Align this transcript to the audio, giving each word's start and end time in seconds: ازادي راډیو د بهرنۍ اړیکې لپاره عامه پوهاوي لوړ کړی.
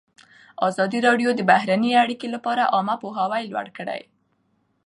ازادي 0.67 0.99
راډیو 1.07 1.29
د 1.35 1.41
بهرنۍ 1.49 1.91
اړیکې 2.03 2.27
لپاره 2.35 2.69
عامه 2.73 2.95
پوهاوي 3.01 3.41
لوړ 3.51 3.67
کړی. 3.77 4.01